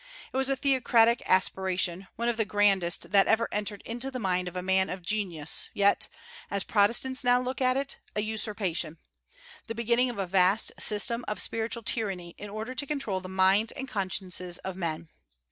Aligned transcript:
It 0.33 0.37
was 0.37 0.49
a 0.49 0.55
theocratic 0.55 1.21
aspiration, 1.27 2.07
one 2.15 2.27
of 2.27 2.35
the 2.37 2.43
grandest 2.43 3.11
that 3.11 3.27
ever 3.27 3.47
entered 3.51 3.83
into 3.85 4.09
the 4.09 4.17
mind 4.17 4.47
of 4.47 4.55
a 4.55 4.63
man 4.63 4.89
of 4.89 5.03
genius, 5.03 5.69
yet, 5.75 6.07
as 6.49 6.63
Protestants 6.63 7.23
now 7.23 7.39
look 7.39 7.61
at 7.61 7.77
it, 7.77 7.97
a 8.15 8.23
usurpation, 8.23 8.97
the 9.67 9.75
beginning 9.75 10.09
of 10.09 10.17
a 10.17 10.25
vast 10.25 10.71
system 10.79 11.23
of 11.27 11.39
spiritual 11.39 11.83
tyranny 11.83 12.33
in 12.39 12.49
order 12.49 12.73
to 12.73 12.87
control 12.87 13.21
the 13.21 13.29
minds 13.29 13.71
and 13.73 13.87
consciences 13.87 14.57
of 14.65 14.75
men. 14.75 15.09